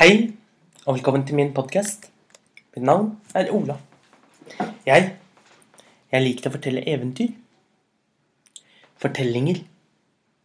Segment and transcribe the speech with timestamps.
[0.00, 0.32] Hei,
[0.86, 2.06] og velkommen til min podkast.
[2.72, 3.74] Mitt navn er Ola.
[4.86, 5.10] Jeg
[6.12, 7.34] jeg liker å fortelle eventyr.
[9.02, 9.58] Fortellinger.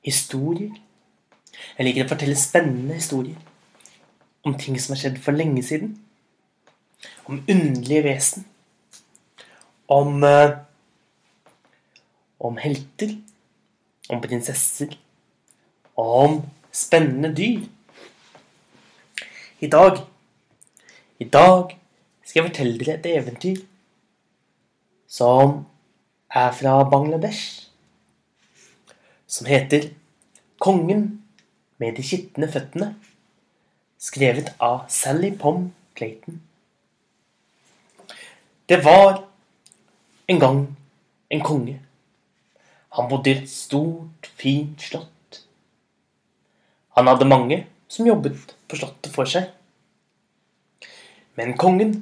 [0.04, 0.74] Historier.
[1.78, 3.38] Jeg liker å fortelle spennende historier.
[4.44, 5.94] Om ting som har skjedd for lenge siden.
[7.24, 8.44] Om underlige vesen.
[9.88, 10.58] Om eh,
[12.44, 13.16] Om helter.
[14.10, 15.00] Om prinsesser.
[15.96, 16.42] Om
[16.76, 17.64] spennende dyr.
[19.60, 20.02] I dag
[21.20, 21.78] I dag
[22.28, 23.60] skal jeg fortelle dere et eventyr
[25.08, 25.62] som
[26.28, 27.70] er fra Bangladesh.
[29.28, 29.94] Som heter
[30.60, 31.24] 'Kongen
[31.78, 32.96] med de skitne føttene'.
[33.98, 36.42] Skrevet av Sally Pom Clayton.
[38.70, 39.24] Det var
[40.28, 40.78] en gang
[41.30, 41.80] en konge.
[42.92, 45.48] Han bodde i et stort, fint slott.
[46.98, 49.50] Han hadde mange som jobbet på slottet for seg.
[51.36, 51.98] Men kongen,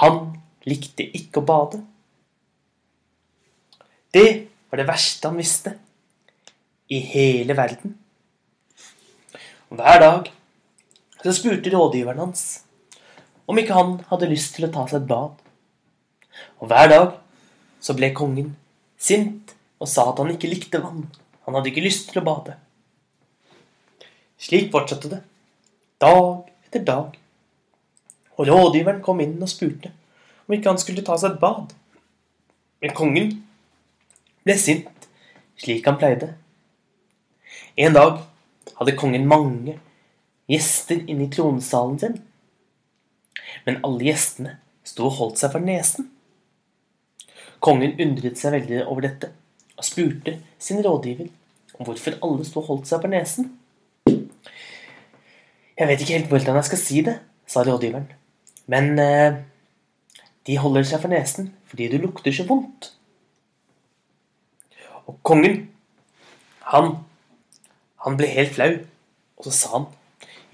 [0.00, 0.18] han
[0.66, 1.80] likte ikke å bade.
[4.12, 4.28] Det
[4.70, 5.76] var det verste han visste
[6.92, 7.96] i hele verden.
[9.70, 10.30] Og hver dag
[11.22, 12.44] så spurte rådgiveren hans
[13.46, 15.34] om ikke han hadde lyst til å ta seg et bad.
[16.58, 17.12] Og hver dag
[17.82, 18.54] så ble kongen
[18.98, 21.04] sint og sa at han ikke likte vann.
[21.46, 22.56] Han hadde ikke lyst til å bade.
[24.38, 25.22] Slik fortsatte det,
[26.02, 27.16] dag etter dag.
[28.36, 29.92] Og rådgiveren kom inn og spurte
[30.46, 31.72] om ikke han skulle ta seg et bad.
[32.84, 33.32] Men kongen
[34.46, 35.08] ble sint,
[35.58, 36.34] slik han pleide.
[37.76, 38.20] En dag
[38.76, 39.78] hadde kongen mange
[40.50, 42.20] gjester inne i tronsalen sin.
[43.66, 46.10] Men alle gjestene sto og holdt seg for nesen.
[47.64, 49.32] Kongen undret seg veldig over dette
[49.76, 51.28] og spurte sin rådgiver
[51.76, 53.50] om hvorfor alle sto og holdt seg for nesen.
[55.76, 58.08] Jeg vet ikke helt hvordan jeg skal si det, sa rådgiveren.
[58.72, 59.42] Men eh,
[60.48, 62.92] de holder seg for nesen fordi du lukter så vondt.
[65.06, 65.66] Og kongen,
[66.72, 66.96] han,
[68.02, 68.72] han ble helt flau,
[69.36, 69.86] og så sa han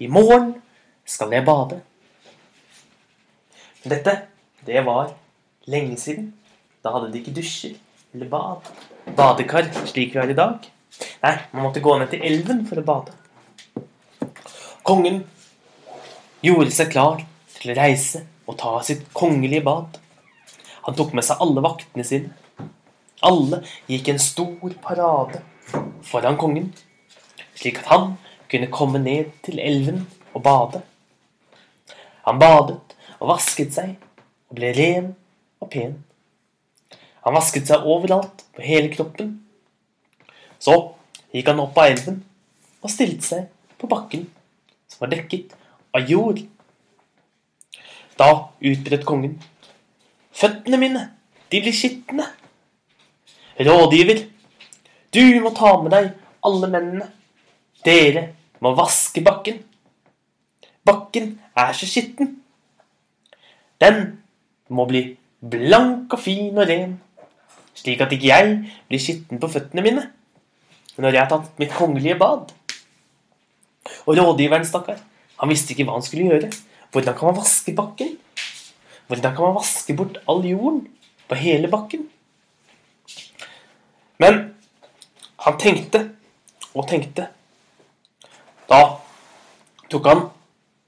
[0.03, 0.53] i morgen
[1.07, 1.79] skal jeg bade.
[3.83, 4.17] Dette,
[4.67, 5.13] det var
[5.71, 6.33] lenge siden.
[6.83, 7.77] Da hadde de ikke dusjer
[8.13, 8.71] eller bad.
[9.15, 10.67] Badekar, slik vi har i dag.
[11.23, 13.15] Nei, man måtte gå ned til elven for å bade.
[14.83, 15.21] Kongen
[16.43, 17.21] gjorde seg klar
[17.55, 19.95] til å reise og ta sitt kongelige bad.
[20.83, 22.33] Han tok med seg alle vaktene sine.
[23.23, 25.39] Alle gikk en stor parade
[26.03, 26.67] foran kongen,
[27.55, 28.09] slik at han
[28.51, 30.83] kunne komme ned til elven og bade.
[32.27, 33.95] Han badet og vasket seg
[34.51, 35.09] og ble ren
[35.63, 35.95] og pen.
[37.23, 39.37] Han vasket seg overalt på hele kroppen.
[40.59, 40.75] Så
[41.31, 42.19] gikk han opp av elven
[42.83, 44.27] og stilte seg på bakken,
[44.93, 45.55] som var dekket
[45.95, 46.43] av jord.
[48.17, 48.29] Da
[48.61, 49.39] utbredt kongen.
[50.33, 51.07] Føttene mine,
[51.49, 52.27] de blir skitne.
[53.57, 54.23] Rådgiver,
[55.13, 56.09] du må ta med deg
[56.45, 57.09] alle mennene.
[57.85, 58.29] Dere
[58.63, 59.59] må vaske bakken.
[60.85, 62.37] Bakken er så skitten.
[63.81, 64.01] Den
[64.69, 65.03] må bli
[65.43, 66.97] blank og fin og ren,
[67.75, 68.51] slik at ikke jeg
[68.87, 70.05] blir skitten på føttene mine
[70.93, 72.51] når jeg har tatt mitt kongelige bad.
[74.05, 74.99] Og rådgiveren, stakkar,
[75.39, 76.51] han visste ikke hva han skulle gjøre.
[76.93, 78.17] Hvordan kan man vaske bakken?
[79.07, 80.85] Hvordan kan man vaske bort all jorden
[81.27, 82.07] på hele bakken?
[84.21, 84.53] Men
[85.43, 86.05] han tenkte
[86.73, 87.27] og tenkte.
[88.69, 88.79] Da
[89.91, 90.23] tok han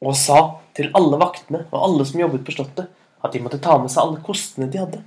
[0.06, 0.40] og sa
[0.78, 2.88] til alle vaktene og alle som jobbet på slottet,
[3.24, 5.02] at de måtte ta med seg alle kostene de hadde.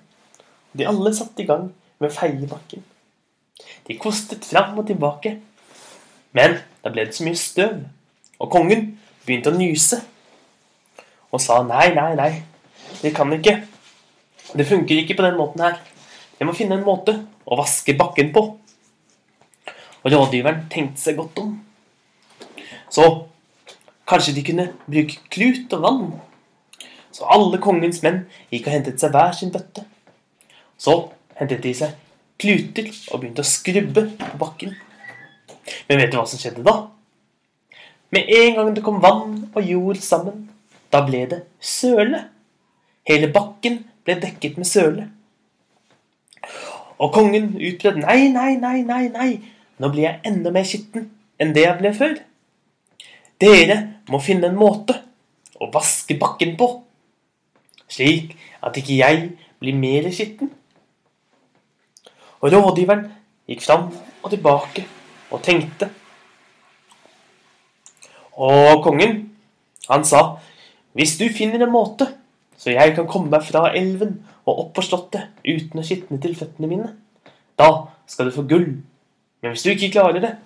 [0.76, 2.84] De alle satte i gang med å feie bakken.
[3.86, 5.38] De kostet fram og tilbake.
[6.36, 7.82] Men da ble det så mye støv,
[8.40, 8.86] og kongen
[9.26, 10.00] begynte å nyse.
[11.28, 12.30] Og sa nei, nei, nei,
[13.02, 13.58] det kan ikke.
[14.56, 15.76] Det funker ikke på den måten her.
[16.38, 17.12] Jeg må finne en måte
[17.44, 18.44] å vaske bakken på.
[20.00, 21.52] Og rådgiveren tenkte seg godt om.
[22.88, 23.04] Så
[24.08, 26.10] kanskje de kunne bruke klut og vann.
[27.12, 29.84] Så alle kongens menn gikk og hentet seg hver sin bøtte.
[30.80, 30.96] Så
[31.36, 31.98] hentet de seg
[32.40, 34.78] kluter og begynte å skrubbe på bakken.
[35.88, 36.76] Men vet du hva som skjedde da?
[38.14, 40.46] Med en gang det kom vann og jord sammen,
[40.92, 42.24] da ble det søle.
[43.08, 45.08] Hele bakken ble dekket med søle.
[46.98, 49.30] Og kongen utbrøt nei, nei, nei, nei, nei,
[49.78, 52.16] nå blir jeg enda mer skitten enn det jeg ble før.
[53.38, 53.78] Dere
[54.10, 54.96] må finne en måte
[55.62, 56.70] å vaske bakken på,
[57.90, 58.34] slik
[58.64, 59.28] at ikke jeg
[59.60, 60.50] blir mer skitten.
[62.42, 63.06] Og rådgiveren
[63.50, 63.88] gikk fram
[64.22, 64.84] og tilbake
[65.30, 65.90] og tenkte.
[68.38, 69.24] Og kongen,
[69.88, 70.36] Han sa,
[70.94, 72.06] 'Hvis du finner en måte,
[72.58, 76.34] så jeg kan komme meg fra elven og opp på slottet uten å skitne til
[76.34, 76.96] føttene mine,
[77.58, 78.82] da skal du få gull.
[79.40, 80.36] Men hvis du ikke klarer det,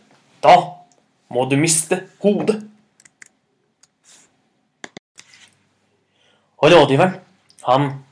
[0.42, 0.54] da
[1.28, 2.62] må du miste hodet.'
[6.62, 7.18] Og rådgiveren,
[7.66, 8.04] han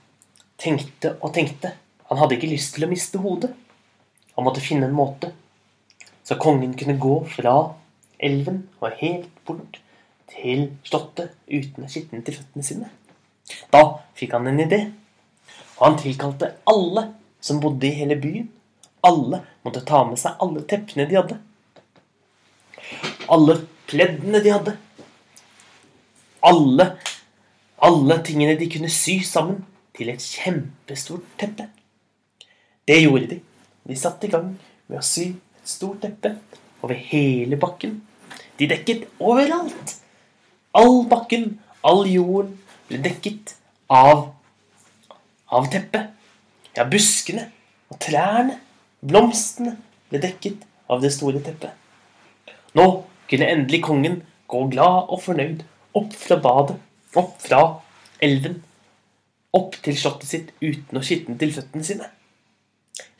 [0.59, 1.73] tenkte og tenkte.
[2.09, 3.55] Han hadde ikke lyst til å miste hodet.
[4.35, 5.33] Han måtte finne en måte
[6.31, 7.53] så kongen kunne gå fra
[8.23, 9.81] elven og helt bort
[10.31, 12.91] til slottet uten å skitne til føttene sine.
[13.75, 13.81] Da
[14.15, 14.79] fikk han en idé,
[15.81, 17.09] og han tilkalte alle
[17.43, 18.47] som bodde i hele byen.
[19.03, 21.41] Alle måtte ta med seg alle teppene de hadde.
[23.27, 23.59] Alle
[23.91, 24.79] pleddene de hadde.
[26.47, 26.93] Alle
[27.83, 29.65] alle tingene de kunne sy sammen
[29.99, 31.73] til et kjempestort teppe.
[32.87, 33.45] Det gjorde de.
[33.83, 34.53] De satte i gang
[34.87, 35.33] med å sy
[35.71, 36.35] stort teppe
[36.83, 38.01] over hele bakken.
[38.59, 39.97] De dekket overalt.
[40.77, 42.57] All bakken, all jorden,
[42.89, 43.55] ble dekket
[43.91, 44.29] av
[45.51, 46.13] av teppet.
[46.77, 47.49] Ja, buskene
[47.91, 48.61] og trærne,
[49.03, 49.75] blomstene,
[50.11, 51.75] ble dekket av det store teppet.
[52.79, 52.87] Nå
[53.31, 54.21] kunne endelig kongen
[54.51, 55.65] gå glad og fornøyd
[55.99, 56.79] opp fra badet
[57.19, 57.61] opp fra
[58.23, 58.61] elven,
[59.57, 62.09] opp til slottet sitt uten å skitne til føttene sine.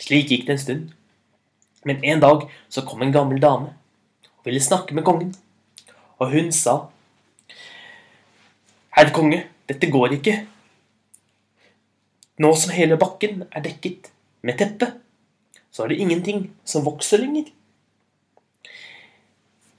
[0.01, 0.85] Slik gikk det en stund.
[1.85, 3.73] Men en dag så kom en gammel dame
[4.41, 5.35] og ville snakke med kongen.
[6.21, 6.91] Og hun sa,
[8.97, 10.35] Herr konge, dette går ikke.
[12.41, 14.11] Nå som hele bakken er dekket
[14.45, 14.91] med teppe,
[15.71, 17.49] så er det ingenting som vokser lenger.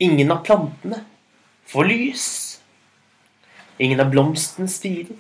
[0.01, 1.03] Ingen av plantene
[1.69, 2.27] får lys.
[3.81, 5.18] Ingen av blomstene spirer.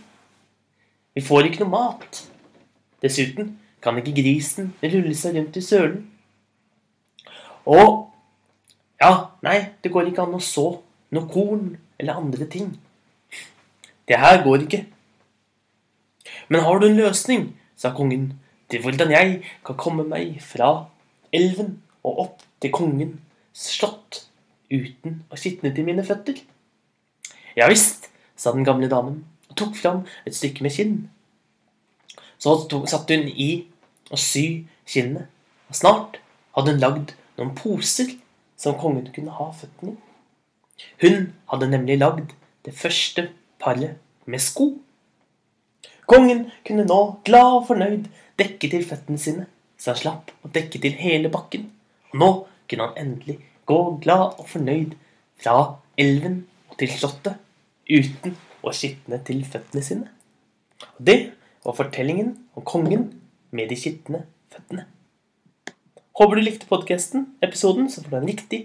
[1.13, 2.23] Vi får ikke noe mat.
[3.03, 6.05] Dessuten kan ikke grisen rulle seg rundt i sølen.
[7.71, 8.07] Og
[9.01, 10.67] Ja, nei, det går ikke an å så
[11.15, 12.67] noe korn eller andre ting.
[14.05, 14.83] Det her går ikke.
[16.53, 18.27] Men har du en løsning, sa kongen,
[18.69, 20.69] til hvordan jeg kan komme meg fra
[21.33, 24.19] elven og opp til kongens slott
[24.69, 26.37] uten å skitne til mine føtter?
[27.57, 30.93] Ja visst, sa den gamle damen og tok fram et stykke med skinn.
[32.37, 33.49] Så satte hun i
[34.13, 35.25] å sy kinnet,
[35.69, 36.21] og snart
[36.55, 38.13] hadde hun lagd noen poser
[38.59, 39.99] som kongen kunne ha føttene i.
[41.01, 42.33] Hun hadde nemlig lagd
[42.65, 43.27] det første
[43.61, 44.71] paret med sko.
[46.09, 48.07] Kongen kunne nå, glad og fornøyd,
[48.39, 49.45] dekke til føttene sine,
[49.77, 51.69] så han slapp å dekke til hele bakken.
[52.11, 52.31] Og nå
[52.69, 53.37] kunne han endelig
[53.69, 54.95] gå glad og fornøyd
[55.41, 55.57] fra
[56.01, 56.41] elven
[56.79, 57.37] til slottet
[57.89, 60.09] uten å skitne til føttene sine.
[60.97, 61.19] Og det
[61.65, 63.09] var fortellingen om kongen
[63.51, 64.87] med de skitne føttene.
[66.21, 68.57] Håper du likte podkasten, episoden, så får du en riktig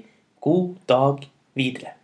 [0.44, 1.22] god dag
[1.56, 1.94] videre.